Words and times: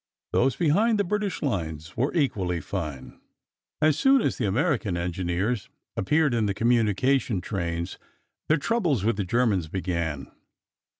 Those 0.31 0.55
behind 0.55 0.97
the 0.97 1.03
British 1.03 1.43
lines 1.43 1.95
were 1.95 2.11
equally 2.15 2.59
fine. 2.59 3.21
As 3.83 3.99
soon 3.99 4.23
as 4.23 4.35
the 4.39 4.47
American 4.47 4.97
engineers 4.97 5.69
appeared 5.95 6.33
in 6.33 6.47
the 6.47 6.55
communication 6.55 7.39
trains, 7.39 7.99
their 8.47 8.57
troubles 8.57 9.03
with 9.05 9.17
the 9.17 9.23
Germans 9.25 9.67
began. 9.67 10.31